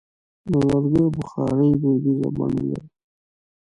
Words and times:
د 0.51 0.53
لرګیو 0.67 1.13
بخاري 1.17 1.69
دودیزه 1.81 2.27
بڼه 2.35 2.59
لري. 2.67 2.87